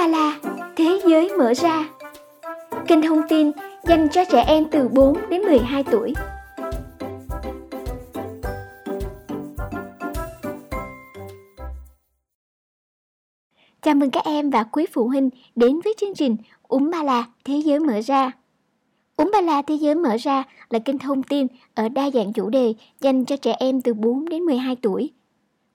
Ba 0.00 0.06
La, 0.06 0.40
Thế 0.76 1.00
giới 1.06 1.30
mở 1.38 1.54
ra. 1.54 1.88
Kênh 2.86 3.02
thông 3.02 3.20
tin 3.28 3.50
dành 3.84 4.08
cho 4.12 4.24
trẻ 4.24 4.44
em 4.46 4.64
từ 4.70 4.88
4 4.88 5.16
đến 5.30 5.42
12 5.42 5.84
tuổi. 5.84 6.14
Chào 13.82 13.94
mừng 13.94 14.10
các 14.10 14.24
em 14.24 14.50
và 14.50 14.64
quý 14.64 14.86
phụ 14.92 15.08
huynh 15.08 15.30
đến 15.56 15.80
với 15.84 15.94
chương 16.00 16.14
trình 16.14 16.36
Úng 16.68 16.90
Ba 16.90 17.02
La 17.02 17.24
Thế 17.44 17.54
giới 17.64 17.80
mở 17.80 18.00
ra. 18.00 18.32
Úng 19.16 19.30
Ba 19.32 19.40
La 19.40 19.62
Thế 19.62 19.74
giới 19.74 19.94
mở 19.94 20.16
ra 20.20 20.44
là 20.70 20.78
kênh 20.78 20.98
thông 20.98 21.22
tin 21.22 21.46
ở 21.74 21.88
đa 21.88 22.10
dạng 22.10 22.32
chủ 22.32 22.50
đề 22.50 22.74
dành 23.00 23.24
cho 23.24 23.36
trẻ 23.36 23.54
em 23.58 23.80
từ 23.80 23.94
4 23.94 24.28
đến 24.28 24.42
12 24.42 24.76
tuổi. 24.76 25.10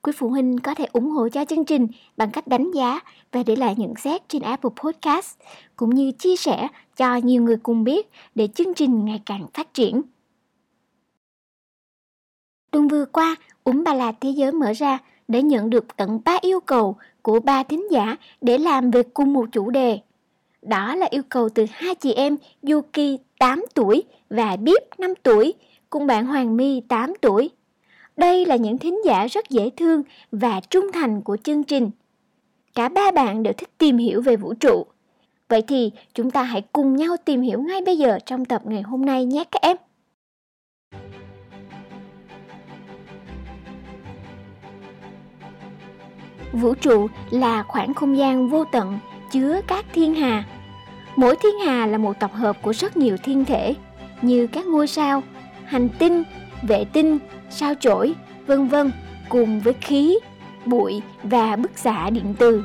Quý 0.06 0.12
phụ 0.18 0.30
huynh 0.30 0.58
có 0.58 0.74
thể 0.76 0.86
ủng 0.94 1.10
hộ 1.10 1.30
cho 1.30 1.46
chương 1.46 1.66
trình 1.66 1.88
bằng 2.18 2.32
cách 2.32 2.48
đánh 2.48 2.72
giá 2.72 3.00
và 3.32 3.44
để 3.44 3.56
lại 3.56 3.76
nhận 3.78 3.96
xét 3.96 4.30
trên 4.30 4.42
Apple 4.42 4.72
Podcast, 4.84 5.38
cũng 5.76 5.96
như 5.96 6.12
chia 6.12 6.36
sẻ 6.36 6.68
cho 6.96 7.16
nhiều 7.16 7.42
người 7.44 7.58
cùng 7.58 7.84
biết 7.84 8.10
để 8.36 8.48
chương 8.48 8.74
trình 8.74 9.06
ngày 9.06 9.22
càng 9.26 9.48
phát 9.54 9.74
triển. 9.74 10.02
Tuần 12.72 12.88
vừa 12.88 13.06
qua, 13.06 13.36
Úng 13.64 13.84
bà 13.84 13.94
là 13.94 14.12
Thế 14.12 14.30
Giới 14.30 14.52
mở 14.52 14.72
ra 14.72 15.00
để 15.28 15.42
nhận 15.42 15.70
được 15.70 15.98
tận 15.98 16.20
3 16.26 16.38
yêu 16.42 16.60
cầu 16.60 16.96
của 17.22 17.40
ba 17.40 17.64
thính 17.64 17.92
giả 17.92 18.16
để 18.42 18.58
làm 18.58 18.92
về 18.92 19.04
cùng 19.04 19.34
một 19.34 19.46
chủ 19.52 19.70
đề. 19.70 20.00
Đó 20.62 20.96
là 20.96 21.08
yêu 21.10 21.24
cầu 21.30 21.50
từ 21.50 21.66
hai 21.72 21.96
chị 21.96 22.14
em 22.14 22.38
Yuki 22.62 23.20
8 23.40 23.66
tuổi 23.74 24.04
và 24.30 24.56
Bíp 24.56 24.84
5 24.98 25.14
tuổi, 25.24 25.54
cùng 25.90 26.08
bạn 26.08 26.26
Hoàng 26.26 26.58
My 26.58 26.82
8 26.82 27.14
tuổi 27.22 27.50
đây 28.18 28.46
là 28.46 28.56
những 28.56 28.78
thính 28.78 29.02
giả 29.06 29.28
rất 29.28 29.50
dễ 29.50 29.70
thương 29.78 30.04
và 30.32 30.62
trung 30.70 30.92
thành 30.94 31.22
của 31.22 31.38
chương 31.44 31.64
trình. 31.64 31.92
Cả 32.76 32.90
ba 32.90 33.12
bạn 33.12 33.44
đều 33.44 33.54
thích 33.54 33.70
tìm 33.78 33.98
hiểu 33.98 34.22
về 34.22 34.36
vũ 34.36 34.54
trụ. 34.54 34.86
Vậy 35.50 35.62
thì 35.62 35.92
chúng 36.14 36.32
ta 36.32 36.44
hãy 36.44 36.62
cùng 36.62 36.96
nhau 36.96 37.16
tìm 37.26 37.42
hiểu 37.42 37.62
ngay 37.62 37.82
bây 37.86 37.98
giờ 37.98 38.20
trong 38.26 38.46
tập 38.46 38.62
ngày 38.66 38.82
hôm 38.82 39.06
nay 39.06 39.26
nhé 39.26 39.44
các 39.52 39.62
em. 39.62 39.78
Vũ 46.54 46.74
trụ 46.74 47.08
là 47.30 47.64
khoảng 47.64 47.94
không 47.94 48.18
gian 48.18 48.50
vô 48.50 48.66
tận 48.72 49.00
chứa 49.32 49.62
các 49.68 49.86
thiên 49.94 50.16
hà. 50.16 50.44
Mỗi 51.16 51.36
thiên 51.36 51.60
hà 51.66 51.86
là 51.86 51.98
một 51.98 52.20
tập 52.20 52.32
hợp 52.34 52.58
của 52.62 52.74
rất 52.74 52.98
nhiều 52.98 53.18
thiên 53.24 53.46
thể 53.46 53.76
như 54.22 54.48
các 54.48 54.66
ngôi 54.66 54.88
sao, 54.88 55.24
hành 55.66 55.90
tinh, 56.00 56.24
vệ 56.68 56.86
tinh, 56.86 57.20
sao 57.50 57.74
chổi, 57.80 58.16
vân 58.48 58.68
vân 58.68 58.92
cùng 59.30 59.60
với 59.60 59.74
khí, 59.74 60.20
bụi 60.66 61.02
và 61.24 61.56
bức 61.56 61.78
xạ 61.78 62.10
điện 62.10 62.36
từ. 62.40 62.64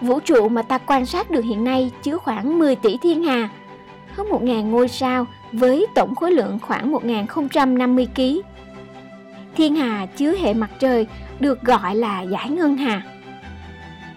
Vũ 0.00 0.20
trụ 0.20 0.48
mà 0.48 0.62
ta 0.62 0.78
quan 0.78 1.06
sát 1.06 1.30
được 1.30 1.44
hiện 1.44 1.64
nay 1.64 1.90
chứa 2.02 2.16
khoảng 2.18 2.58
10 2.58 2.76
tỷ 2.76 2.96
thiên 3.02 3.22
hà, 3.22 3.48
hơn 4.12 4.26
1.000 4.26 4.62
ngôi 4.62 4.88
sao 4.88 5.26
với 5.52 5.86
tổng 5.94 6.14
khối 6.14 6.32
lượng 6.32 6.58
khoảng 6.62 6.92
1.050 6.92 8.06
kg. 8.16 8.40
Thiên 9.56 9.76
hà 9.76 10.06
chứa 10.06 10.34
hệ 10.36 10.54
mặt 10.54 10.70
trời 10.78 11.06
được 11.40 11.62
gọi 11.62 11.94
là 11.94 12.22
giải 12.22 12.50
ngân 12.50 12.76
hà. 12.76 13.02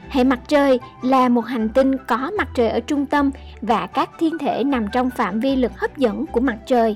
Hệ 0.09 0.23
mặt 0.23 0.39
trời 0.47 0.79
là 1.01 1.29
một 1.29 1.45
hành 1.45 1.69
tinh 1.69 1.97
có 2.07 2.31
mặt 2.37 2.47
trời 2.55 2.69
ở 2.69 2.79
trung 2.79 3.05
tâm 3.05 3.31
và 3.61 3.87
các 3.87 4.09
thiên 4.19 4.37
thể 4.37 4.63
nằm 4.63 4.85
trong 4.91 5.09
phạm 5.09 5.39
vi 5.39 5.55
lực 5.55 5.79
hấp 5.79 5.97
dẫn 5.97 6.25
của 6.25 6.39
mặt 6.39 6.57
trời 6.65 6.95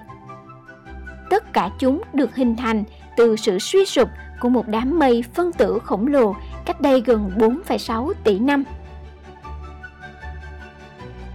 tất 1.30 1.54
cả 1.54 1.70
chúng 1.80 2.02
được 2.14 2.36
hình 2.36 2.56
thành 2.56 2.84
từ 3.18 3.36
sự 3.36 3.60
suy 3.60 3.86
sụp 3.86 4.10
của 4.40 4.50
một 4.50 4.68
đám 4.68 5.00
mây 5.00 5.24
phân 5.34 5.52
tử 5.52 5.80
khổng 5.84 6.08
lồ 6.08 6.36
cách 6.66 6.82
đây 6.82 7.02
gần 7.02 7.32
4,6 7.38 8.14
tỷ 8.24 8.40
năm. 8.40 8.64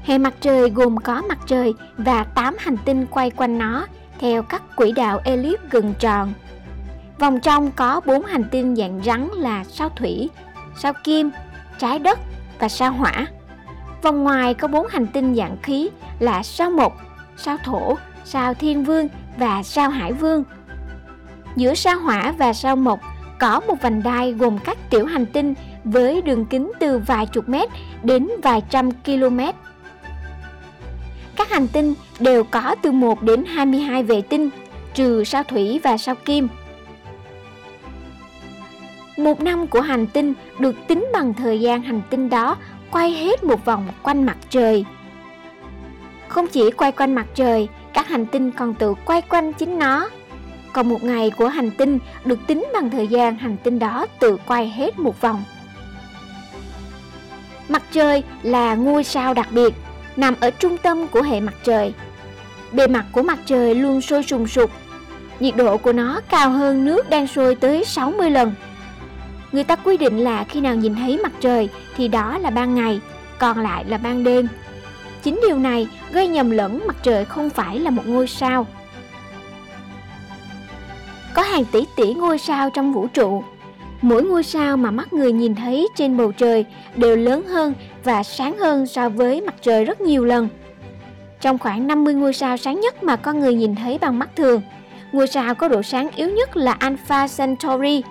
Hệ 0.05 0.19
mặt 0.19 0.35
trời 0.41 0.71
gồm 0.71 0.97
có 0.97 1.23
mặt 1.29 1.39
trời 1.47 1.75
và 1.99 2.25
8 2.25 2.57
hành 2.59 2.77
tinh 2.85 3.07
quay 3.07 3.31
quanh 3.31 3.59
nó 3.59 3.87
theo 4.19 4.43
các 4.43 4.63
quỹ 4.77 4.93
đạo 4.93 5.21
elip 5.25 5.61
gần 5.71 5.95
tròn. 5.99 6.33
Vòng 7.19 7.41
trong 7.41 7.71
có 7.71 8.01
4 8.07 8.25
hành 8.25 8.45
tinh 8.51 8.77
dạng 8.77 9.01
rắn 9.05 9.29
là 9.37 9.65
sao 9.65 9.89
thủy, 9.89 10.31
sao 10.77 10.93
kim, 11.05 11.31
trái 11.79 11.99
đất 11.99 12.19
và 12.59 12.69
sao 12.69 12.93
hỏa. 12.93 13.27
Vòng 14.03 14.25
ngoài 14.25 14.55
có 14.55 14.69
4 14.69 14.87
hành 14.87 15.07
tinh 15.07 15.35
dạng 15.35 15.57
khí 15.63 15.91
là 16.19 16.43
sao 16.43 16.71
mộc, 16.71 16.97
sao 17.37 17.57
thổ, 17.65 17.97
sao 18.25 18.55
thiên 18.55 18.85
vương 18.85 19.09
và 19.39 19.63
sao 19.63 19.91
Hải 19.91 20.13
Vương. 20.13 20.45
Giữa 21.57 21.75
sao 21.75 21.99
Hỏa 21.99 22.35
và 22.39 22.53
sao 22.53 22.77
Mộc 22.77 23.01
có 23.39 23.61
một 23.61 23.83
vành 23.83 24.03
đai 24.03 24.33
gồm 24.33 24.59
các 24.59 24.91
tiểu 24.91 25.07
hành 25.07 25.27
tinh 25.27 25.55
với 25.85 26.23
đường 26.23 26.47
kính 26.47 26.73
từ 26.81 26.99
vài 26.99 27.27
chục 27.27 27.49
mét 27.49 27.69
đến 28.03 28.29
vài 28.43 28.63
trăm 28.71 28.91
km. 28.91 29.41
Các 31.37 31.51
hành 31.51 31.69
tinh 31.69 31.95
đều 32.21 32.45
có 32.45 32.75
từ 32.83 32.93
1 32.93 33.23
đến 33.23 33.45
22 33.45 34.03
vệ 34.03 34.21
tinh, 34.21 34.51
trừ 34.95 35.25
sao 35.25 35.43
Thủy 35.43 35.81
và 35.83 35.97
sao 35.97 36.15
Kim. 36.15 36.49
Một 39.17 39.41
năm 39.41 39.67
của 39.67 39.81
hành 39.81 40.07
tinh 40.07 40.35
được 40.59 40.75
tính 40.89 41.07
bằng 41.13 41.35
thời 41.35 41.61
gian 41.61 41.83
hành 41.83 42.03
tinh 42.11 42.31
đó 42.31 42.57
quay 42.91 43.11
hết 43.11 43.45
một 43.45 43.65
vòng 43.65 43.89
quanh 44.03 44.25
mặt 44.25 44.37
trời. 44.51 44.85
Không 46.29 46.47
chỉ 46.47 46.71
quay 46.71 46.93
quanh 46.93 47.15
mặt 47.15 47.27
trời, 47.35 47.69
các 47.95 48.09
hành 48.09 48.27
tinh 48.27 48.51
còn 48.51 48.75
tự 48.75 48.95
quay 49.05 49.23
quanh 49.23 49.53
chính 49.53 49.79
nó. 49.79 50.09
Còn 50.73 50.89
một 50.89 51.05
ngày 51.05 51.31
của 51.31 51.49
hành 51.49 51.71
tinh 51.71 51.99
được 52.25 52.39
tính 52.47 52.65
bằng 52.75 52.91
thời 52.91 53.09
gian 53.09 53.37
hành 53.37 53.57
tinh 53.63 53.79
đó 53.79 54.07
tự 54.19 54.37
quay 54.47 54.69
hết 54.69 54.99
một 54.99 55.21
vòng. 55.21 55.45
Mặt 57.69 57.83
trời 57.93 58.23
là 58.43 58.75
ngôi 58.75 59.05
sao 59.05 59.35
đặc 59.35 59.49
biệt, 59.51 59.75
nằm 60.17 60.35
ở 60.41 60.51
trung 60.51 60.77
tâm 60.79 61.07
của 61.07 61.23
hệ 61.23 61.41
mặt 61.41 61.55
trời. 61.65 61.95
Bề 62.73 62.87
mặt 62.87 63.05
của 63.13 63.23
mặt 63.23 63.39
trời 63.47 63.75
luôn 63.75 64.01
sôi 64.01 64.23
sùng 64.23 64.47
sục. 64.47 64.71
Nhiệt 65.41 65.57
độ 65.57 65.77
của 65.77 65.93
nó 65.93 66.21
cao 66.29 66.51
hơn 66.51 66.85
nước 66.85 67.11
đang 67.11 67.27
sôi 67.27 67.55
tới 67.55 67.85
60 67.85 68.31
lần. 68.31 68.55
Người 69.53 69.65
ta 69.65 69.77
quy 69.77 69.97
định 69.97 70.19
là 70.19 70.45
khi 70.45 70.61
nào 70.61 70.75
nhìn 70.75 70.95
thấy 70.95 71.19
mặt 71.23 71.33
trời 71.41 71.69
thì 71.97 72.09
đó 72.09 72.39
là 72.39 72.51
ban 72.51 72.75
ngày, 72.75 73.01
còn 73.39 73.59
lại 73.59 73.85
là 73.85 73.99
ban 73.99 74.25
đêm. 74.25 74.49
Chính 75.25 75.41
điều 75.49 75.59
này 75.59 75.87
gây 76.13 76.29
nhầm 76.29 76.51
lẫn 76.51 76.81
mặt 76.87 76.97
trời 77.03 77.25
không 77.25 77.51
phải 77.51 77.79
là 77.79 77.91
một 77.91 78.03
ngôi 78.07 78.27
sao. 78.27 78.67
Có 81.35 81.43
hàng 81.43 81.65
tỷ 81.65 81.85
tỷ 81.97 82.15
ngôi 82.15 82.39
sao 82.39 82.71
trong 82.71 82.93
vũ 82.93 83.07
trụ. 83.07 83.43
Mỗi 84.03 84.23
ngôi 84.23 84.43
sao 84.43 84.77
mà 84.77 84.91
mắt 84.91 85.13
người 85.13 85.33
nhìn 85.33 85.55
thấy 85.55 85.89
trên 85.97 86.17
bầu 86.17 86.33
trời 86.33 86.65
đều 86.97 87.17
lớn 87.17 87.43
hơn 87.47 87.75
và 88.05 88.23
sáng 88.23 88.59
hơn 88.59 88.87
so 88.87 89.09
với 89.09 89.41
mặt 89.41 89.55
trời 89.63 89.85
rất 89.85 90.01
nhiều 90.01 90.25
lần. 90.25 90.49
Trong 91.41 91.59
khoảng 91.59 91.87
50 91.87 92.15
ngôi 92.15 92.33
sao 92.33 92.57
sáng 92.57 92.81
nhất 92.81 93.03
mà 93.03 93.17
con 93.17 93.41
người 93.41 93.55
nhìn 93.55 93.75
thấy 93.75 93.99
bằng 93.99 94.19
mắt 94.19 94.37
thường, 94.37 94.63
ngôi 95.13 95.27
sao 95.27 95.55
có 95.55 95.69
độ 95.69 95.83
sáng 95.83 96.09
yếu 96.17 96.31
nhất 96.31 96.57
là 96.57 96.73
Alpha 96.73 97.27
Centauri. 97.39 98.03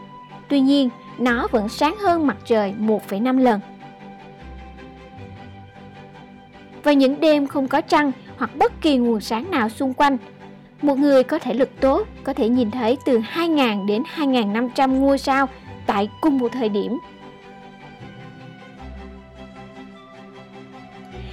Tuy 0.49 0.59
nhiên, 0.59 0.89
nó 1.17 1.47
vẫn 1.51 1.69
sáng 1.69 1.95
hơn 1.97 2.27
mặt 2.27 2.37
trời 2.45 2.73
1,5 2.79 3.39
lần. 3.39 3.59
Vào 6.83 6.93
những 6.93 7.19
đêm 7.19 7.47
không 7.47 7.67
có 7.67 7.81
trăng 7.81 8.11
hoặc 8.37 8.55
bất 8.55 8.81
kỳ 8.81 8.97
nguồn 8.97 9.21
sáng 9.21 9.51
nào 9.51 9.69
xung 9.69 9.93
quanh, 9.93 10.17
một 10.81 10.97
người 10.97 11.23
có 11.23 11.39
thể 11.39 11.53
lực 11.53 11.69
tốt 11.79 12.07
có 12.23 12.33
thể 12.33 12.49
nhìn 12.49 12.71
thấy 12.71 12.97
từ 13.05 13.19
2.000 13.19 13.85
đến 13.85 14.03
2.500 14.15 14.99
ngôi 14.99 15.17
sao 15.17 15.49
tại 15.85 16.09
cùng 16.21 16.37
một 16.37 16.51
thời 16.51 16.69
điểm. 16.69 16.97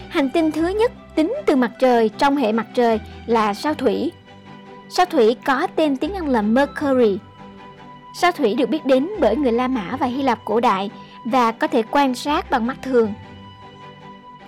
Hành 0.08 0.30
tinh 0.30 0.52
thứ 0.52 0.68
nhất 0.68 0.92
tính 1.14 1.34
từ 1.46 1.56
mặt 1.56 1.70
trời 1.78 2.08
trong 2.08 2.36
hệ 2.36 2.52
mặt 2.52 2.66
trời 2.74 3.00
là 3.26 3.54
sao 3.54 3.74
thủy. 3.74 4.12
Sao 4.88 5.06
thủy 5.06 5.36
có 5.44 5.66
tên 5.76 5.96
tiếng 5.96 6.14
Anh 6.14 6.28
là 6.28 6.42
Mercury. 6.42 7.18
Sao 8.20 8.32
thủy 8.32 8.54
được 8.54 8.68
biết 8.68 8.86
đến 8.86 9.08
bởi 9.20 9.36
người 9.36 9.52
La 9.52 9.68
Mã 9.68 9.96
và 9.96 10.06
Hy 10.06 10.22
Lạp 10.22 10.38
cổ 10.44 10.60
đại 10.60 10.90
và 11.24 11.52
có 11.52 11.66
thể 11.66 11.82
quan 11.90 12.14
sát 12.14 12.50
bằng 12.50 12.66
mắt 12.66 12.76
thường 12.82 13.12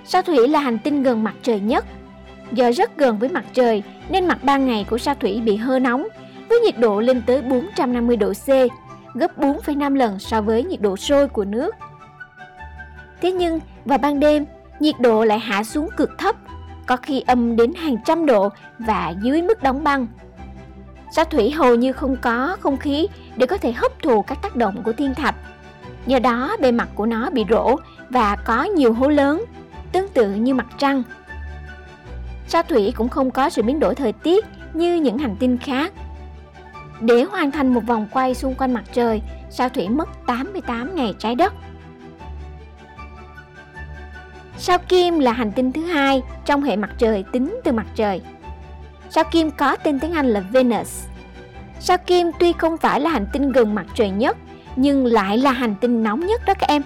Sao 0.04 0.22
Thủy 0.22 0.48
là 0.48 0.60
hành 0.60 0.78
tinh 0.78 1.02
gần 1.02 1.24
mặt 1.24 1.34
trời 1.42 1.60
nhất. 1.60 1.84
Do 2.52 2.72
rất 2.72 2.96
gần 2.96 3.18
với 3.18 3.28
mặt 3.28 3.44
trời 3.52 3.82
nên 4.10 4.26
mặt 4.26 4.38
ban 4.44 4.66
ngày 4.66 4.86
của 4.90 4.98
sao 4.98 5.14
Thủy 5.14 5.40
bị 5.44 5.56
hơi 5.56 5.80
nóng 5.80 6.08
với 6.48 6.60
nhiệt 6.60 6.78
độ 6.78 7.00
lên 7.00 7.22
tới 7.26 7.42
450 7.42 8.16
độ 8.16 8.32
C, 8.32 8.48
gấp 9.14 9.38
4,5 9.38 9.94
lần 9.94 10.18
so 10.18 10.40
với 10.40 10.64
nhiệt 10.64 10.80
độ 10.80 10.96
sôi 10.96 11.28
của 11.28 11.44
nước. 11.44 11.74
Thế 13.20 13.32
nhưng 13.32 13.60
vào 13.84 13.98
ban 13.98 14.20
đêm, 14.20 14.44
nhiệt 14.80 14.94
độ 15.00 15.24
lại 15.24 15.38
hạ 15.38 15.64
xuống 15.64 15.88
cực 15.96 16.18
thấp, 16.18 16.36
có 16.86 16.96
khi 16.96 17.20
âm 17.20 17.56
đến 17.56 17.74
hàng 17.74 17.96
trăm 18.04 18.26
độ 18.26 18.48
và 18.78 19.14
dưới 19.22 19.42
mức 19.42 19.62
đóng 19.62 19.84
băng. 19.84 20.06
Sao 21.12 21.24
Thủy 21.24 21.50
hầu 21.50 21.74
như 21.74 21.92
không 21.92 22.16
có 22.22 22.56
không 22.60 22.76
khí 22.76 23.08
để 23.36 23.46
có 23.46 23.56
thể 23.56 23.72
hấp 23.72 24.02
thụ 24.02 24.22
các 24.22 24.42
tác 24.42 24.56
động 24.56 24.82
của 24.84 24.92
thiên 24.92 25.14
thạch. 25.14 25.34
Do 26.06 26.18
đó 26.18 26.56
bề 26.60 26.72
mặt 26.72 26.88
của 26.94 27.06
nó 27.06 27.30
bị 27.30 27.44
rỗ 27.50 27.76
và 28.10 28.36
có 28.36 28.64
nhiều 28.64 28.92
hố 28.92 29.08
lớn 29.08 29.44
tương 29.92 30.08
tự 30.08 30.30
như 30.30 30.54
mặt 30.54 30.66
trăng. 30.78 31.02
Sao 32.48 32.62
thủy 32.62 32.92
cũng 32.96 33.08
không 33.08 33.30
có 33.30 33.50
sự 33.50 33.62
biến 33.62 33.80
đổi 33.80 33.94
thời 33.94 34.12
tiết 34.12 34.44
như 34.74 34.94
những 34.94 35.18
hành 35.18 35.36
tinh 35.36 35.58
khác. 35.58 35.92
Để 37.00 37.22
hoàn 37.22 37.50
thành 37.50 37.74
một 37.74 37.80
vòng 37.86 38.06
quay 38.10 38.34
xung 38.34 38.54
quanh 38.54 38.74
mặt 38.74 38.84
trời, 38.92 39.22
sao 39.50 39.68
thủy 39.68 39.88
mất 39.88 40.08
88 40.26 40.94
ngày 40.94 41.14
trái 41.18 41.34
đất. 41.34 41.52
Sao 44.58 44.78
Kim 44.78 45.18
là 45.18 45.32
hành 45.32 45.52
tinh 45.52 45.72
thứ 45.72 45.84
hai 45.84 46.22
trong 46.44 46.62
hệ 46.62 46.76
mặt 46.76 46.90
trời 46.98 47.24
tính 47.32 47.60
từ 47.64 47.72
mặt 47.72 47.86
trời. 47.94 48.20
Sao 49.10 49.24
Kim 49.24 49.50
có 49.50 49.76
tên 49.76 50.00
tiếng 50.00 50.12
Anh 50.12 50.26
là 50.26 50.40
Venus. 50.40 51.06
Sao 51.80 51.98
Kim 51.98 52.30
tuy 52.38 52.52
không 52.52 52.76
phải 52.76 53.00
là 53.00 53.10
hành 53.10 53.26
tinh 53.32 53.52
gần 53.52 53.74
mặt 53.74 53.86
trời 53.94 54.10
nhất, 54.10 54.36
nhưng 54.76 55.06
lại 55.06 55.38
là 55.38 55.52
hành 55.52 55.74
tinh 55.80 56.02
nóng 56.02 56.26
nhất 56.26 56.42
đó 56.46 56.54
các 56.58 56.68
em. 56.68 56.82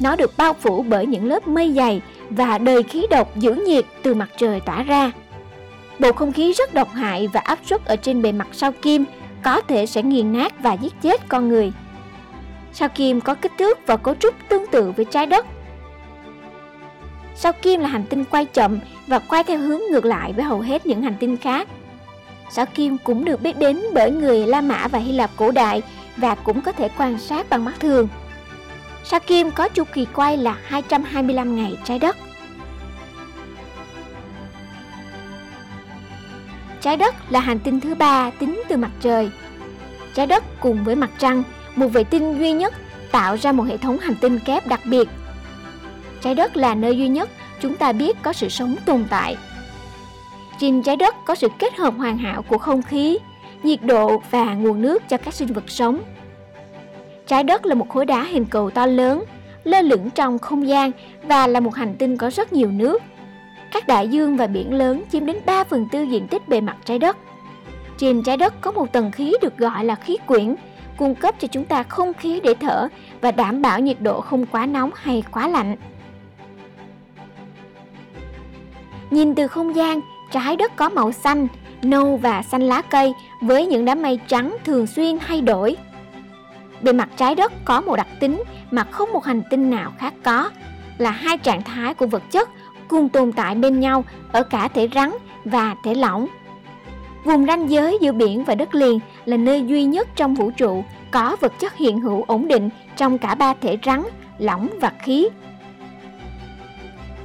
Nó 0.00 0.16
được 0.16 0.36
bao 0.36 0.54
phủ 0.54 0.82
bởi 0.88 1.06
những 1.06 1.26
lớp 1.26 1.48
mây 1.48 1.72
dày 1.72 2.02
và 2.30 2.58
đời 2.58 2.82
khí 2.82 3.06
độc 3.10 3.36
giữ 3.36 3.54
nhiệt 3.54 3.84
từ 4.02 4.14
mặt 4.14 4.28
trời 4.36 4.60
tỏa 4.60 4.82
ra. 4.82 5.12
Bầu 5.98 6.12
không 6.12 6.32
khí 6.32 6.52
rất 6.52 6.74
độc 6.74 6.88
hại 6.92 7.28
và 7.32 7.40
áp 7.40 7.58
suất 7.66 7.84
ở 7.84 7.96
trên 7.96 8.22
bề 8.22 8.32
mặt 8.32 8.48
sao 8.52 8.72
Kim 8.72 9.04
có 9.42 9.60
thể 9.60 9.86
sẽ 9.86 10.02
nghiền 10.02 10.32
nát 10.32 10.52
và 10.62 10.72
giết 10.72 10.92
chết 11.02 11.28
con 11.28 11.48
người. 11.48 11.72
Sao 12.72 12.88
Kim 12.88 13.20
có 13.20 13.34
kích 13.34 13.52
thước 13.58 13.78
và 13.86 13.96
cấu 13.96 14.14
trúc 14.14 14.34
tương 14.48 14.66
tự 14.66 14.92
với 14.96 15.04
trái 15.04 15.26
đất. 15.26 15.46
Sao 17.34 17.52
Kim 17.52 17.80
là 17.80 17.88
hành 17.88 18.04
tinh 18.10 18.24
quay 18.24 18.44
chậm 18.44 18.78
và 19.06 19.18
quay 19.18 19.44
theo 19.44 19.58
hướng 19.58 19.80
ngược 19.90 20.04
lại 20.04 20.32
với 20.32 20.44
hầu 20.44 20.60
hết 20.60 20.86
những 20.86 21.02
hành 21.02 21.16
tinh 21.20 21.36
khác. 21.36 21.68
Sao 22.50 22.66
Kim 22.66 22.98
cũng 22.98 23.24
được 23.24 23.42
biết 23.42 23.58
đến 23.58 23.80
bởi 23.94 24.10
người 24.10 24.46
La 24.46 24.60
Mã 24.60 24.88
và 24.88 24.98
Hy 24.98 25.12
Lạp 25.12 25.30
cổ 25.36 25.50
đại 25.50 25.82
và 26.16 26.34
cũng 26.34 26.60
có 26.60 26.72
thể 26.72 26.88
quan 26.98 27.18
sát 27.18 27.50
bằng 27.50 27.64
mắt 27.64 27.80
thường. 27.80 28.08
Sao 29.04 29.20
Kim 29.20 29.50
có 29.50 29.68
chu 29.68 29.84
kỳ 29.84 30.06
quay 30.14 30.36
là 30.36 30.56
225 30.64 31.56
ngày 31.56 31.78
trái 31.84 31.98
đất. 31.98 32.16
Trái 36.80 36.96
đất 36.96 37.14
là 37.32 37.40
hành 37.40 37.58
tinh 37.58 37.80
thứ 37.80 37.94
ba 37.94 38.30
tính 38.30 38.62
từ 38.68 38.76
mặt 38.76 38.90
trời. 39.00 39.30
Trái 40.14 40.26
đất 40.26 40.44
cùng 40.60 40.84
với 40.84 40.94
mặt 40.94 41.10
trăng, 41.18 41.42
một 41.76 41.88
vệ 41.88 42.04
tinh 42.04 42.38
duy 42.38 42.52
nhất 42.52 42.74
tạo 43.12 43.36
ra 43.36 43.52
một 43.52 43.62
hệ 43.62 43.76
thống 43.76 43.98
hành 43.98 44.14
tinh 44.20 44.38
kép 44.38 44.66
đặc 44.66 44.80
biệt. 44.84 45.08
Trái 46.20 46.34
đất 46.34 46.56
là 46.56 46.74
nơi 46.74 46.98
duy 46.98 47.08
nhất 47.08 47.30
chúng 47.60 47.76
ta 47.76 47.92
biết 47.92 48.16
có 48.22 48.32
sự 48.32 48.48
sống 48.48 48.76
tồn 48.84 49.04
tại. 49.10 49.36
Trên 50.58 50.82
trái 50.82 50.96
đất 50.96 51.14
có 51.24 51.34
sự 51.34 51.48
kết 51.58 51.76
hợp 51.76 51.94
hoàn 51.98 52.18
hảo 52.18 52.42
của 52.42 52.58
không 52.58 52.82
khí, 52.82 53.18
nhiệt 53.62 53.82
độ 53.82 54.22
và 54.30 54.54
nguồn 54.54 54.82
nước 54.82 55.02
cho 55.08 55.16
các 55.16 55.34
sinh 55.34 55.48
vật 55.52 55.70
sống. 55.70 56.00
Trái 57.30 57.44
đất 57.44 57.66
là 57.66 57.74
một 57.74 57.88
khối 57.88 58.06
đá 58.06 58.24
hình 58.24 58.44
cầu 58.44 58.70
to 58.70 58.86
lớn, 58.86 59.24
lơ 59.64 59.80
lửng 59.80 60.10
trong 60.10 60.38
không 60.38 60.68
gian 60.68 60.90
và 61.22 61.46
là 61.46 61.60
một 61.60 61.74
hành 61.74 61.94
tinh 61.98 62.16
có 62.16 62.30
rất 62.30 62.52
nhiều 62.52 62.70
nước. 62.70 63.02
Các 63.72 63.86
đại 63.86 64.08
dương 64.08 64.36
và 64.36 64.46
biển 64.46 64.74
lớn 64.74 65.02
chiếm 65.12 65.26
đến 65.26 65.36
3 65.46 65.64
phần 65.64 65.88
tư 65.92 66.02
diện 66.02 66.28
tích 66.28 66.48
bề 66.48 66.60
mặt 66.60 66.76
trái 66.84 66.98
đất. 66.98 67.16
Trên 67.98 68.22
trái 68.22 68.36
đất 68.36 68.54
có 68.60 68.72
một 68.72 68.92
tầng 68.92 69.10
khí 69.10 69.34
được 69.42 69.58
gọi 69.58 69.84
là 69.84 69.94
khí 69.94 70.16
quyển, 70.26 70.54
cung 70.96 71.14
cấp 71.14 71.34
cho 71.38 71.48
chúng 71.48 71.64
ta 71.64 71.82
không 71.82 72.14
khí 72.14 72.40
để 72.42 72.54
thở 72.60 72.88
và 73.20 73.30
đảm 73.30 73.62
bảo 73.62 73.80
nhiệt 73.80 74.00
độ 74.00 74.20
không 74.20 74.46
quá 74.46 74.66
nóng 74.66 74.90
hay 74.94 75.22
quá 75.32 75.48
lạnh. 75.48 75.76
Nhìn 79.10 79.34
từ 79.34 79.46
không 79.46 79.76
gian, 79.76 80.00
trái 80.32 80.56
đất 80.56 80.76
có 80.76 80.88
màu 80.88 81.12
xanh, 81.12 81.48
nâu 81.82 82.16
và 82.16 82.42
xanh 82.42 82.62
lá 82.62 82.82
cây 82.82 83.12
với 83.42 83.66
những 83.66 83.84
đám 83.84 84.02
mây 84.02 84.20
trắng 84.26 84.56
thường 84.64 84.86
xuyên 84.86 85.18
thay 85.18 85.40
đổi. 85.40 85.76
Bề 86.82 86.92
mặt 86.92 87.08
trái 87.16 87.34
đất 87.34 87.52
có 87.64 87.80
một 87.80 87.96
đặc 87.96 88.08
tính 88.20 88.42
mà 88.70 88.84
không 88.84 89.12
một 89.12 89.24
hành 89.24 89.42
tinh 89.50 89.70
nào 89.70 89.92
khác 89.98 90.14
có, 90.22 90.50
là 90.98 91.10
hai 91.10 91.38
trạng 91.38 91.62
thái 91.62 91.94
của 91.94 92.06
vật 92.06 92.22
chất 92.30 92.48
cùng 92.88 93.08
tồn 93.08 93.32
tại 93.32 93.54
bên 93.54 93.80
nhau 93.80 94.04
ở 94.32 94.42
cả 94.42 94.68
thể 94.68 94.88
rắn 94.94 95.10
và 95.44 95.74
thể 95.84 95.94
lỏng. 95.94 96.26
Vùng 97.24 97.46
ranh 97.46 97.70
giới 97.70 97.98
giữa 98.00 98.12
biển 98.12 98.44
và 98.44 98.54
đất 98.54 98.74
liền 98.74 98.98
là 99.24 99.36
nơi 99.36 99.66
duy 99.66 99.84
nhất 99.84 100.08
trong 100.16 100.34
vũ 100.34 100.50
trụ 100.50 100.84
có 101.10 101.36
vật 101.40 101.52
chất 101.58 101.76
hiện 101.76 102.00
hữu 102.00 102.24
ổn 102.26 102.48
định 102.48 102.70
trong 102.96 103.18
cả 103.18 103.34
ba 103.34 103.54
thể 103.60 103.78
rắn, 103.84 104.02
lỏng 104.38 104.68
và 104.80 104.92
khí. 105.02 105.28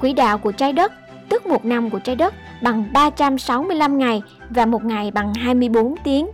Quỹ 0.02 0.14
đạo 0.14 0.38
của 0.38 0.52
trái 0.52 0.74
đất, 0.74 0.94
tức 1.30 1.46
một 1.46 1.66
năm 1.66 1.90
của 1.90 2.00
trái 2.00 2.16
đất 2.16 2.34
bằng 2.62 2.86
365 2.94 3.98
ngày 3.98 4.22
và 4.50 4.66
một 4.66 4.84
ngày 4.84 5.12
bằng 5.12 5.34
24 5.34 5.96
tiếng. 6.04 6.28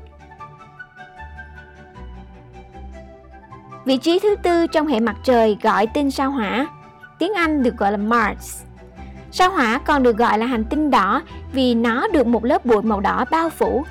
Vị 3.85 3.97
trí 3.97 4.19
thứ 4.19 4.35
tư 4.43 4.67
trong 4.67 4.87
hệ 4.87 4.99
mặt 4.99 5.15
trời 5.23 5.57
gọi 5.61 5.87
tên 5.87 6.11
sao 6.11 6.31
hỏa, 6.31 6.67
tiếng 7.19 7.33
Anh 7.33 7.63
được 7.63 7.77
gọi 7.77 7.91
là 7.91 7.97
Mars. 7.97 8.63
Sao 9.31 9.51
hỏa 9.51 9.79
còn 9.85 10.03
được 10.03 10.17
gọi 10.17 10.37
là 10.37 10.45
hành 10.45 10.63
tinh 10.63 10.91
đỏ 10.91 11.21
vì 11.53 11.75
nó 11.75 12.07
được 12.07 12.27
một 12.27 12.45
lớp 12.45 12.65
bụi 12.65 12.81
màu 12.81 12.99
đỏ 12.99 13.25
bao 13.31 13.49
phủ. 13.49 13.85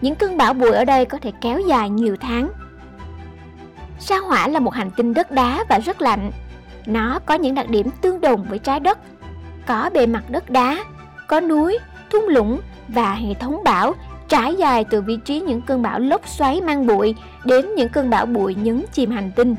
Những 0.00 0.14
cơn 0.14 0.36
bão 0.36 0.54
bụi 0.54 0.70
ở 0.70 0.84
đây 0.84 1.04
có 1.04 1.18
thể 1.18 1.32
kéo 1.40 1.60
dài 1.60 1.90
nhiều 1.90 2.16
tháng. 2.20 2.50
Sao 3.98 4.22
hỏa 4.22 4.48
là 4.48 4.60
một 4.60 4.74
hành 4.74 4.90
tinh 4.90 5.14
đất 5.14 5.30
đá 5.30 5.64
và 5.68 5.78
rất 5.78 6.02
lạnh. 6.02 6.30
Nó 6.86 7.18
có 7.26 7.34
những 7.34 7.54
đặc 7.54 7.68
điểm 7.68 7.90
tương 8.00 8.20
đồng 8.20 8.46
với 8.48 8.58
trái 8.58 8.80
đất. 8.80 8.98
Có 9.66 9.90
bề 9.94 10.06
mặt 10.06 10.24
đất 10.28 10.50
đá, 10.50 10.78
có 11.26 11.40
núi, 11.40 11.78
thung 12.10 12.28
lũng 12.28 12.60
và 12.88 13.14
hệ 13.14 13.34
thống 13.34 13.64
bão 13.64 13.94
trải 14.28 14.54
dài 14.54 14.84
từ 14.84 15.02
vị 15.02 15.18
trí 15.24 15.40
những 15.40 15.62
cơn 15.62 15.82
bão 15.82 15.98
lốc 15.98 16.28
xoáy 16.28 16.60
mang 16.60 16.86
bụi 16.86 17.14
đến 17.44 17.74
những 17.74 17.88
cơn 17.88 18.10
bão 18.10 18.26
bụi 18.26 18.54
nhấn 18.54 18.84
chìm 18.92 19.10
hành 19.10 19.30
tinh. 19.36 19.54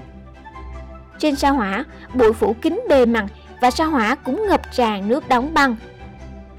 Trên 1.19 1.35
sao 1.35 1.53
hỏa, 1.53 1.83
bụi 2.13 2.33
phủ 2.33 2.55
kín 2.61 2.81
bề 2.89 3.05
mặt 3.05 3.25
và 3.61 3.71
sao 3.71 3.89
hỏa 3.89 4.15
cũng 4.15 4.47
ngập 4.47 4.61
tràn 4.71 5.09
nước 5.09 5.29
đóng 5.29 5.53
băng. 5.53 5.75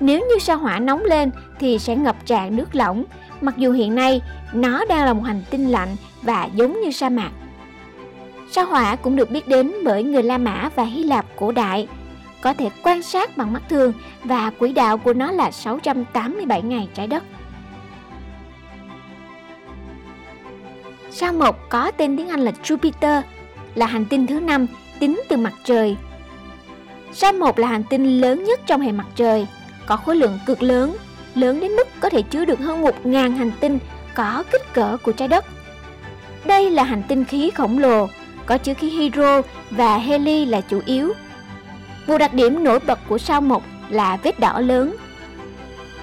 Nếu 0.01 0.21
như 0.21 0.39
sao 0.41 0.59
hỏa 0.59 0.79
nóng 0.79 1.05
lên 1.05 1.31
thì 1.59 1.79
sẽ 1.79 1.97
ngập 1.97 2.17
tràn 2.27 2.57
nước 2.57 2.75
lỏng, 2.75 3.05
mặc 3.41 3.57
dù 3.57 3.73
hiện 3.73 3.95
nay 3.95 4.21
nó 4.53 4.85
đang 4.85 5.05
là 5.05 5.13
một 5.13 5.23
hành 5.23 5.43
tinh 5.51 5.69
lạnh 5.69 5.97
và 6.23 6.49
giống 6.55 6.81
như 6.81 6.91
sa 6.91 7.09
mạc. 7.09 7.31
Sao 8.51 8.67
hỏa 8.67 8.97
cũng 8.97 9.17
được 9.17 9.31
biết 9.31 9.49
đến 9.49 9.73
bởi 9.85 10.03
người 10.03 10.23
La 10.23 10.39
Mã 10.39 10.69
và 10.75 10.85
Hy 10.85 11.05
Lạp 11.05 11.27
cổ 11.37 11.53
đại, 11.53 11.89
có 12.41 12.55
thể 12.55 12.71
quan 12.83 13.03
sát 13.03 13.37
bằng 13.37 13.53
mắt 13.53 13.63
thường 13.69 13.93
và 14.25 14.51
quỹ 14.59 14.73
đạo 14.73 14.99
của 14.99 15.13
nó 15.13 15.33
là 15.33 15.51
687 15.51 16.63
ngày 16.63 16.89
trái 16.95 17.07
đất. 17.07 17.25
Sao 21.11 21.33
Mộc 21.33 21.69
có 21.69 21.91
tên 21.91 22.17
tiếng 22.17 22.29
Anh 22.29 22.41
là 22.41 22.53
Jupiter, 22.63 23.23
là 23.75 23.87
hành 23.87 24.05
tinh 24.05 24.27
thứ 24.27 24.41
năm 24.41 24.67
tính 24.99 25.23
từ 25.29 25.37
mặt 25.37 25.53
trời. 25.65 25.97
Sao 27.13 27.33
Mộc 27.33 27.59
là 27.59 27.69
hành 27.69 27.85
tinh 27.91 28.21
lớn 28.21 28.45
nhất 28.45 28.61
trong 28.67 28.81
hệ 28.81 28.93
mặt 28.93 29.07
trời, 29.17 29.47
có 29.87 29.97
khối 29.97 30.17
lượng 30.17 30.39
cực 30.47 30.63
lớn, 30.63 30.97
lớn 31.35 31.61
đến 31.61 31.73
mức 31.73 31.89
có 32.01 32.09
thể 32.09 32.23
chứa 32.23 32.45
được 32.45 32.59
hơn 32.59 32.83
1.000 32.83 33.37
hành 33.37 33.53
tinh 33.61 33.79
có 34.15 34.45
kích 34.51 34.75
cỡ 34.75 34.97
của 35.03 35.13
trái 35.13 35.29
đất. 35.29 35.45
Đây 36.45 36.71
là 36.71 36.83
hành 36.83 37.03
tinh 37.09 37.25
khí 37.25 37.51
khổng 37.51 37.79
lồ, 37.79 38.09
có 38.47 38.59
chứa 38.59 38.75
khí 38.75 38.91
hydro 38.91 39.43
và 39.71 39.99
heli 39.99 40.45
là 40.45 40.61
chủ 40.61 40.81
yếu. 40.87 41.13
Một 42.07 42.19
đặc 42.19 42.35
điểm 42.35 42.65
nổi 42.65 42.79
bật 42.87 42.99
của 43.09 43.19
sao 43.19 43.41
Mộc 43.41 43.63
là 43.89 44.19
vết 44.23 44.41
đỏ 44.41 44.61
lớn. 44.61 44.97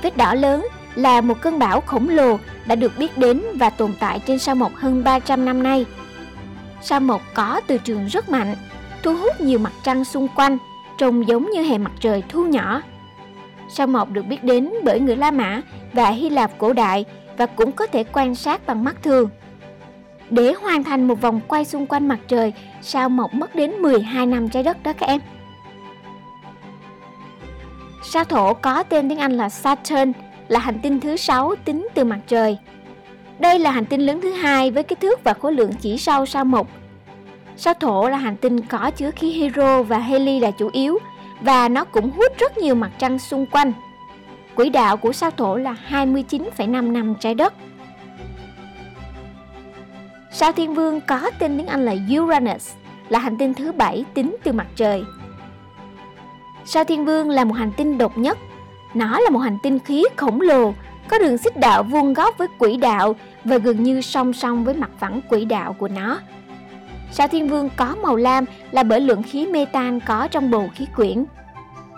Vết 0.01 0.17
đỏ 0.17 0.33
lớn 0.33 0.67
là 0.95 1.21
một 1.21 1.41
cơn 1.41 1.59
bão 1.59 1.81
khổng 1.81 2.09
lồ 2.09 2.39
đã 2.67 2.75
được 2.75 2.91
biết 2.97 3.17
đến 3.17 3.41
và 3.55 3.69
tồn 3.69 3.93
tại 3.99 4.19
trên 4.19 4.39
sao 4.39 4.55
Mộc 4.55 4.75
hơn 4.75 5.03
300 5.03 5.45
năm 5.45 5.63
nay. 5.63 5.85
Sao 6.81 6.99
Mộc 6.99 7.21
có 7.33 7.61
từ 7.67 7.77
trường 7.77 8.05
rất 8.05 8.29
mạnh, 8.29 8.55
thu 9.03 9.15
hút 9.15 9.41
nhiều 9.41 9.59
mặt 9.59 9.73
trăng 9.83 10.05
xung 10.05 10.27
quanh, 10.35 10.57
trông 10.97 11.27
giống 11.27 11.51
như 11.51 11.61
hệ 11.61 11.77
mặt 11.77 11.91
trời 11.99 12.23
thu 12.29 12.45
nhỏ. 12.45 12.81
Sao 13.69 13.87
Mộc 13.87 14.11
được 14.11 14.25
biết 14.25 14.43
đến 14.43 14.69
bởi 14.83 14.99
người 14.99 15.15
La 15.15 15.31
Mã 15.31 15.61
và 15.93 16.09
Hy 16.09 16.29
Lạp 16.29 16.51
cổ 16.57 16.73
đại 16.73 17.05
và 17.37 17.45
cũng 17.45 17.71
có 17.71 17.87
thể 17.87 18.03
quan 18.03 18.35
sát 18.35 18.67
bằng 18.67 18.83
mắt 18.83 19.03
thường. 19.03 19.29
Để 20.29 20.53
hoàn 20.61 20.83
thành 20.83 21.07
một 21.07 21.21
vòng 21.21 21.41
quay 21.47 21.65
xung 21.65 21.87
quanh 21.87 22.07
mặt 22.07 22.19
trời, 22.27 22.53
sao 22.81 23.09
Mộc 23.09 23.33
mất 23.33 23.55
đến 23.55 23.71
12 23.71 24.25
năm 24.25 24.49
trái 24.49 24.63
đất 24.63 24.83
đó 24.83 24.93
các 24.93 25.07
em. 25.07 25.21
Sao 28.03 28.23
Thổ 28.23 28.53
có 28.53 28.83
tên 28.83 29.09
tiếng 29.09 29.19
Anh 29.19 29.37
là 29.37 29.49
Saturn 29.49 30.11
là 30.47 30.59
hành 30.59 30.79
tinh 30.79 30.99
thứ 30.99 31.17
sáu 31.17 31.55
tính 31.65 31.87
từ 31.93 32.03
mặt 32.03 32.19
trời. 32.27 32.57
Đây 33.39 33.59
là 33.59 33.71
hành 33.71 33.85
tinh 33.85 34.01
lớn 34.01 34.21
thứ 34.21 34.31
hai 34.31 34.71
với 34.71 34.83
kích 34.83 34.99
thước 35.01 35.23
và 35.23 35.33
khối 35.33 35.53
lượng 35.53 35.71
chỉ 35.81 35.97
sau 35.97 36.25
sao 36.25 36.45
Mộc. 36.45 36.67
Sao 37.57 37.73
Thổ 37.73 38.09
là 38.09 38.17
hành 38.17 38.37
tinh 38.37 38.61
có 38.61 38.91
chứa 38.91 39.11
khí 39.11 39.31
hydro 39.31 39.83
và 39.83 39.99
heli 39.99 40.39
là 40.39 40.51
chủ 40.51 40.69
yếu 40.73 40.99
và 41.41 41.69
nó 41.69 41.85
cũng 41.85 42.11
hút 42.11 42.37
rất 42.37 42.57
nhiều 42.57 42.75
mặt 42.75 42.91
trăng 42.97 43.19
xung 43.19 43.45
quanh. 43.45 43.73
Quỹ 44.55 44.69
đạo 44.69 44.97
của 44.97 45.11
sao 45.11 45.31
Thổ 45.31 45.57
là 45.57 45.75
29,5 45.89 46.91
năm 46.91 47.15
trái 47.19 47.35
đất. 47.35 47.53
Sao 50.31 50.51
Thiên 50.51 50.73
Vương 50.73 51.01
có 51.01 51.31
tên 51.39 51.57
tiếng 51.57 51.67
Anh 51.67 51.85
là 51.85 51.95
Uranus, 52.19 52.73
là 53.09 53.19
hành 53.19 53.37
tinh 53.37 53.53
thứ 53.53 53.71
bảy 53.71 54.05
tính 54.13 54.35
từ 54.43 54.51
mặt 54.51 54.67
trời. 54.75 55.03
Sao 56.65 56.83
Thiên 56.83 57.05
Vương 57.05 57.29
là 57.29 57.43
một 57.43 57.53
hành 57.53 57.71
tinh 57.77 57.97
độc 57.97 58.17
nhất 58.17 58.37
nó 58.95 59.19
là 59.19 59.29
một 59.29 59.39
hành 59.39 59.57
tinh 59.63 59.79
khí 59.79 60.03
khổng 60.15 60.41
lồ, 60.41 60.73
có 61.07 61.19
đường 61.19 61.37
xích 61.37 61.57
đạo 61.57 61.83
vuông 61.83 62.13
góc 62.13 62.37
với 62.37 62.47
quỹ 62.59 62.77
đạo 62.77 63.15
và 63.43 63.57
gần 63.57 63.83
như 63.83 64.01
song 64.01 64.33
song 64.33 64.65
với 64.65 64.73
mặt 64.73 64.89
phẳng 64.99 65.21
quỹ 65.29 65.45
đạo 65.45 65.73
của 65.73 65.87
nó. 65.87 66.19
Sao 67.11 67.27
Thiên 67.27 67.47
Vương 67.49 67.69
có 67.77 67.95
màu 68.03 68.15
lam 68.15 68.45
là 68.71 68.83
bởi 68.83 68.99
lượng 68.99 69.23
khí 69.23 69.47
metan 69.47 69.99
có 69.99 70.27
trong 70.27 70.51
bầu 70.51 70.69
khí 70.75 70.85
quyển. 70.95 71.25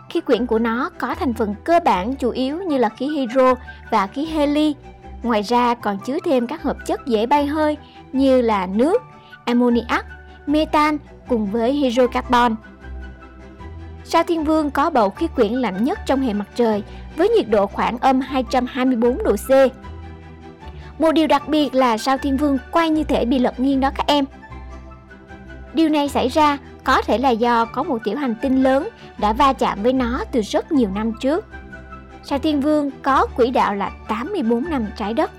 Khí 0.10 0.22
quyển 0.22 0.46
của 0.46 0.60
nó 0.60 0.90
có 0.98 1.16
thành 1.16 1.34
phần 1.34 1.56
cơ 1.64 1.80
bản 1.86 2.16
chủ 2.16 2.30
yếu 2.30 2.58
như 2.64 2.78
là 2.78 2.90
khí 2.90 3.08
hydro 3.08 3.56
và 3.92 4.08
khí 4.08 4.26
heli. 4.26 4.76
Ngoài 5.24 5.42
ra 5.42 5.74
còn 5.74 5.98
chứa 6.06 6.18
thêm 6.26 6.48
các 6.48 6.64
hợp 6.64 6.78
chất 6.86 7.08
dễ 7.08 7.26
bay 7.26 7.46
hơi 7.46 7.78
như 8.14 8.42
là 8.42 8.68
nước, 8.68 9.02
ammoniac, 9.46 10.06
metan 10.48 10.98
cùng 11.28 11.46
với 11.52 11.72
hydrocarbon. 11.72 12.56
Sao 14.10 14.24
Thiên 14.24 14.44
Vương 14.44 14.72
có 14.72 14.90
bầu 14.90 15.10
khí 15.10 15.28
quyển 15.36 15.54
lạnh 15.54 15.84
nhất 15.84 16.00
trong 16.06 16.22
hệ 16.22 16.34
mặt 16.34 16.48
trời, 16.56 16.84
với 17.18 17.30
nhiệt 17.30 17.50
độ 17.50 17.68
khoảng 17.68 17.98
âm 17.98 18.22
224 18.22 19.24
độ 19.24 19.36
C. 19.36 19.50
Một 21.00 21.12
điều 21.12 21.28
đặc 21.28 21.48
biệt 21.48 21.76
là 21.76 21.98
sao 21.98 22.18
Thiên 22.18 22.38
Vương 22.38 22.58
quay 22.72 22.90
như 22.90 23.04
thể 23.04 23.26
bị 23.26 23.40
lật 23.40 23.60
nghiêng 23.60 23.80
đó 23.80 23.92
các 23.96 24.08
em. 24.08 24.26
Điều 25.74 25.90
này 25.90 26.10
xảy 26.10 26.28
ra 26.28 26.58
có 26.84 27.02
thể 27.02 27.18
là 27.18 27.30
do 27.30 27.66
có 27.66 27.84
một 27.84 27.98
tiểu 28.04 28.18
hành 28.18 28.36
tinh 28.42 28.64
lớn 28.64 28.90
đã 29.18 29.34
va 29.34 29.54
chạm 29.54 29.84
với 29.84 29.94
nó 29.94 30.24
từ 30.32 30.42
rất 30.42 30.72
nhiều 30.72 30.90
năm 30.96 31.12
trước. 31.22 31.46
Sao 32.24 32.40
Thiên 32.40 32.62
Vương 32.62 32.92
có 33.02 33.28
quỹ 33.36 33.52
đạo 33.52 33.76
là 33.76 33.92
84 34.08 34.70
năm 34.70 34.86
trái 34.98 35.14
đất. 35.14 35.32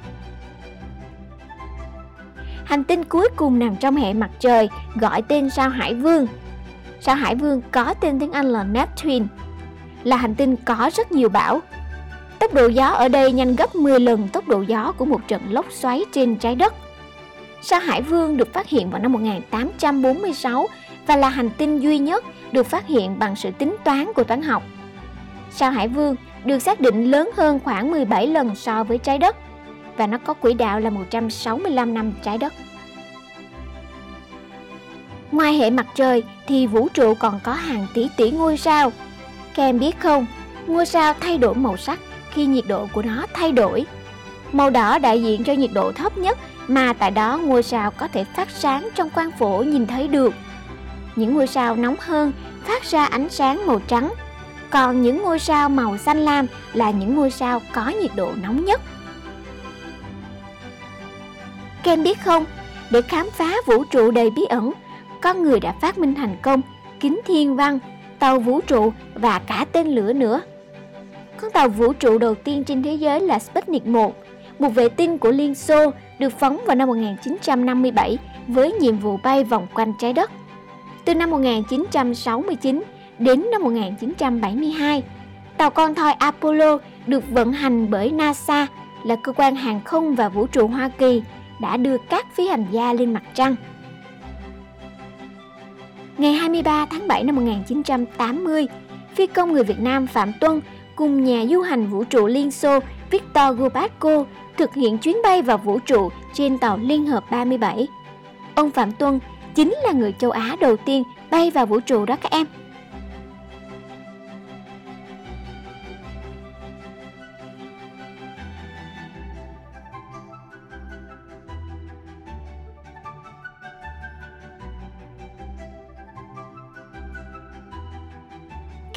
Hành 2.64 2.84
tinh 2.84 3.04
cuối 3.04 3.28
cùng 3.36 3.58
nằm 3.58 3.76
trong 3.76 3.96
hệ 3.96 4.12
mặt 4.12 4.30
trời, 4.38 4.68
gọi 4.94 5.22
tên 5.22 5.50
sao 5.50 5.68
Hải 5.68 5.94
Vương. 5.94 6.26
Sao 7.00 7.14
Hải 7.14 7.34
Vương 7.34 7.62
có 7.70 7.94
tên 8.00 8.18
tiếng 8.20 8.32
Anh 8.32 8.46
là 8.46 8.64
Neptune, 8.64 9.26
là 10.04 10.16
hành 10.16 10.34
tinh 10.34 10.56
có 10.64 10.90
rất 10.94 11.12
nhiều 11.12 11.28
bão. 11.28 11.60
Tốc 12.38 12.54
độ 12.54 12.66
gió 12.66 12.86
ở 12.86 13.08
đây 13.08 13.32
nhanh 13.32 13.56
gấp 13.56 13.74
10 13.74 14.00
lần 14.00 14.28
tốc 14.28 14.48
độ 14.48 14.62
gió 14.62 14.92
của 14.96 15.04
một 15.04 15.20
trận 15.28 15.42
lốc 15.50 15.66
xoáy 15.70 16.04
trên 16.12 16.36
trái 16.36 16.54
đất. 16.54 16.74
Sao 17.62 17.80
Hải 17.80 18.02
Vương 18.02 18.36
được 18.36 18.52
phát 18.52 18.68
hiện 18.68 18.90
vào 18.90 19.02
năm 19.02 19.12
1846 19.12 20.66
và 21.06 21.16
là 21.16 21.28
hành 21.28 21.50
tinh 21.58 21.78
duy 21.78 21.98
nhất 21.98 22.24
được 22.52 22.66
phát 22.66 22.86
hiện 22.86 23.18
bằng 23.18 23.36
sự 23.36 23.50
tính 23.50 23.76
toán 23.84 24.12
của 24.14 24.24
toán 24.24 24.42
học. 24.42 24.62
Sao 25.50 25.70
Hải 25.70 25.88
Vương 25.88 26.16
được 26.44 26.58
xác 26.58 26.80
định 26.80 27.10
lớn 27.10 27.30
hơn 27.36 27.60
khoảng 27.64 27.90
17 27.90 28.26
lần 28.26 28.54
so 28.54 28.84
với 28.84 28.98
trái 28.98 29.18
đất 29.18 29.36
và 29.96 30.06
nó 30.06 30.18
có 30.18 30.34
quỹ 30.34 30.54
đạo 30.54 30.80
là 30.80 30.90
165 30.90 31.94
năm 31.94 32.12
trái 32.22 32.38
đất. 32.38 32.52
Ngoài 35.38 35.54
hệ 35.54 35.70
mặt 35.70 35.86
trời 35.94 36.22
thì 36.46 36.66
vũ 36.66 36.88
trụ 36.94 37.14
còn 37.14 37.40
có 37.42 37.52
hàng 37.52 37.86
tỷ 37.94 38.08
tỷ 38.16 38.30
ngôi 38.30 38.56
sao. 38.56 38.92
Các 39.54 39.62
em 39.62 39.78
biết 39.78 40.00
không, 40.00 40.26
ngôi 40.66 40.86
sao 40.86 41.14
thay 41.20 41.38
đổi 41.38 41.54
màu 41.54 41.76
sắc 41.76 42.00
khi 42.30 42.46
nhiệt 42.46 42.64
độ 42.68 42.88
của 42.92 43.02
nó 43.02 43.26
thay 43.34 43.52
đổi. 43.52 43.86
Màu 44.52 44.70
đỏ 44.70 44.98
đại 44.98 45.22
diện 45.22 45.44
cho 45.44 45.52
nhiệt 45.52 45.70
độ 45.74 45.92
thấp 45.92 46.18
nhất 46.18 46.38
mà 46.68 46.92
tại 46.92 47.10
đó 47.10 47.38
ngôi 47.44 47.62
sao 47.62 47.90
có 47.90 48.08
thể 48.08 48.24
phát 48.24 48.50
sáng 48.50 48.88
trong 48.94 49.10
quang 49.10 49.30
phổ 49.38 49.62
nhìn 49.62 49.86
thấy 49.86 50.08
được. 50.08 50.34
Những 51.16 51.34
ngôi 51.34 51.46
sao 51.46 51.76
nóng 51.76 51.96
hơn 52.00 52.32
phát 52.64 52.84
ra 52.84 53.04
ánh 53.04 53.28
sáng 53.28 53.66
màu 53.66 53.80
trắng, 53.86 54.14
còn 54.70 55.02
những 55.02 55.22
ngôi 55.22 55.38
sao 55.38 55.68
màu 55.68 55.98
xanh 55.98 56.18
lam 56.18 56.46
là 56.72 56.90
những 56.90 57.14
ngôi 57.14 57.30
sao 57.30 57.62
có 57.72 57.88
nhiệt 57.88 58.10
độ 58.16 58.32
nóng 58.42 58.64
nhất. 58.64 58.80
Kem 61.82 62.02
biết 62.02 62.18
không, 62.24 62.44
để 62.90 63.02
khám 63.02 63.30
phá 63.30 63.52
vũ 63.66 63.84
trụ 63.84 64.10
đầy 64.10 64.30
bí 64.30 64.42
ẩn, 64.48 64.72
con 65.20 65.42
người 65.42 65.60
đã 65.60 65.72
phát 65.72 65.98
minh 65.98 66.14
thành 66.14 66.36
công 66.42 66.62
kính 67.00 67.20
thiên 67.24 67.56
văn, 67.56 67.78
tàu 68.18 68.40
vũ 68.40 68.60
trụ 68.60 68.92
và 69.14 69.38
cả 69.38 69.66
tên 69.72 69.86
lửa 69.86 70.12
nữa. 70.12 70.40
Con 71.36 71.50
tàu 71.50 71.68
vũ 71.68 71.92
trụ 71.92 72.18
đầu 72.18 72.34
tiên 72.34 72.64
trên 72.64 72.82
thế 72.82 72.94
giới 72.94 73.20
là 73.20 73.38
Sputnik 73.38 73.86
1, 73.86 74.16
một 74.58 74.68
vệ 74.68 74.88
tinh 74.88 75.18
của 75.18 75.30
Liên 75.30 75.54
Xô 75.54 75.90
được 76.18 76.38
phóng 76.38 76.60
vào 76.66 76.76
năm 76.76 76.88
1957 76.88 78.18
với 78.48 78.72
nhiệm 78.72 78.98
vụ 78.98 79.16
bay 79.16 79.44
vòng 79.44 79.66
quanh 79.74 79.92
trái 79.98 80.12
đất. 80.12 80.30
Từ 81.04 81.14
năm 81.14 81.30
1969 81.30 82.82
đến 83.18 83.46
năm 83.52 83.62
1972, 83.62 85.02
tàu 85.56 85.70
con 85.70 85.94
thoi 85.94 86.12
Apollo 86.12 86.78
được 87.06 87.30
vận 87.30 87.52
hành 87.52 87.90
bởi 87.90 88.10
NASA 88.10 88.66
là 89.04 89.16
cơ 89.16 89.32
quan 89.32 89.54
hàng 89.54 89.80
không 89.84 90.14
và 90.14 90.28
vũ 90.28 90.46
trụ 90.46 90.68
Hoa 90.68 90.88
Kỳ 90.88 91.22
đã 91.60 91.76
đưa 91.76 91.96
các 91.98 92.26
phi 92.34 92.48
hành 92.48 92.66
gia 92.70 92.92
lên 92.92 93.12
mặt 93.12 93.22
trăng. 93.34 93.56
Ngày 96.18 96.32
23 96.32 96.86
tháng 96.86 97.08
7 97.08 97.24
năm 97.24 97.36
1980, 97.36 98.66
phi 99.14 99.26
công 99.26 99.52
người 99.52 99.64
Việt 99.64 99.80
Nam 99.80 100.06
Phạm 100.06 100.32
Tuân 100.40 100.60
cùng 100.96 101.24
nhà 101.24 101.44
du 101.50 101.60
hành 101.60 101.86
vũ 101.86 102.04
trụ 102.04 102.26
Liên 102.26 102.50
Xô 102.50 102.80
Viktor 103.10 103.58
Gorbatko 103.58 104.24
thực 104.56 104.74
hiện 104.74 104.98
chuyến 104.98 105.16
bay 105.22 105.42
vào 105.42 105.58
vũ 105.58 105.78
trụ 105.78 106.10
trên 106.34 106.58
tàu 106.58 106.78
Liên 106.78 107.06
Hợp 107.06 107.24
37. 107.30 107.86
Ông 108.54 108.70
Phạm 108.70 108.92
Tuân 108.92 109.18
chính 109.54 109.74
là 109.86 109.92
người 109.92 110.14
châu 110.18 110.30
Á 110.30 110.56
đầu 110.60 110.76
tiên 110.76 111.02
bay 111.30 111.50
vào 111.50 111.66
vũ 111.66 111.80
trụ 111.80 112.04
đó 112.04 112.16
các 112.20 112.32
em. 112.32 112.46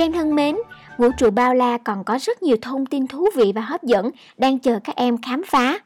Ken 0.02 0.12
thân 0.12 0.36
mến, 0.36 0.56
vũ 0.98 1.10
trụ 1.18 1.30
bao 1.30 1.54
la 1.54 1.78
còn 1.78 2.04
có 2.04 2.18
rất 2.22 2.44
nhiều 2.44 2.58
thông 2.62 2.86
tin 2.86 3.08
thú 3.08 3.30
vị 3.36 3.52
và 3.56 3.62
hấp 3.62 3.84
dẫn 3.84 4.12
đang 4.38 4.60
chờ 4.60 4.80
các 4.84 4.96
em 4.96 5.22
khám 5.22 5.44
phá. 5.48 5.80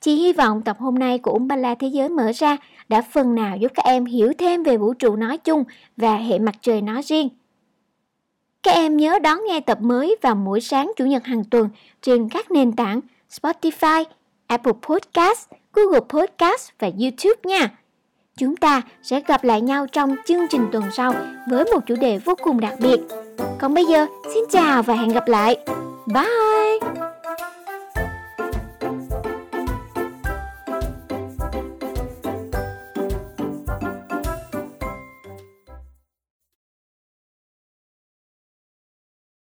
Chị 0.00 0.14
hy 0.14 0.32
vọng 0.32 0.62
tập 0.62 0.76
hôm 0.80 0.94
nay 0.94 1.18
của 1.18 1.30
Umbala 1.30 1.74
Thế 1.74 1.88
giới 1.88 2.08
mở 2.08 2.32
ra 2.34 2.56
đã 2.88 3.02
phần 3.02 3.34
nào 3.34 3.56
giúp 3.56 3.72
các 3.74 3.84
em 3.84 4.04
hiểu 4.04 4.32
thêm 4.38 4.62
về 4.62 4.76
vũ 4.76 4.94
trụ 4.94 5.16
nói 5.16 5.38
chung 5.38 5.64
và 5.96 6.16
hệ 6.16 6.38
mặt 6.38 6.54
trời 6.60 6.82
nói 6.82 7.02
riêng. 7.02 7.28
Các 8.62 8.72
em 8.72 8.96
nhớ 8.96 9.18
đón 9.18 9.38
nghe 9.48 9.60
tập 9.60 9.78
mới 9.80 10.16
vào 10.22 10.34
mỗi 10.34 10.60
sáng 10.60 10.92
Chủ 10.96 11.04
nhật 11.04 11.24
hàng 11.24 11.44
tuần 11.44 11.68
trên 12.02 12.28
các 12.28 12.50
nền 12.50 12.72
tảng 12.72 13.00
Spotify, 13.30 14.04
Apple 14.46 14.72
Podcast, 14.82 15.48
Google 15.72 16.00
Podcast 16.00 16.70
và 16.78 16.90
YouTube 17.00 17.40
nha. 17.44 17.68
Chúng 18.38 18.56
ta 18.56 18.82
sẽ 19.02 19.20
gặp 19.26 19.44
lại 19.44 19.60
nhau 19.60 19.86
trong 19.86 20.16
chương 20.26 20.46
trình 20.50 20.68
tuần 20.72 20.84
sau 20.96 21.14
với 21.50 21.64
một 21.64 21.80
chủ 21.86 21.94
đề 22.00 22.18
vô 22.24 22.34
cùng 22.42 22.60
đặc 22.60 22.74
biệt. 22.80 23.00
Còn 23.58 23.74
bây 23.74 23.84
giờ, 23.84 24.06
xin 24.34 24.44
chào 24.50 24.82
và 24.82 24.94
hẹn 24.94 25.08
gặp 25.08 25.28
lại. 25.28 25.56
Bye! 26.06 26.93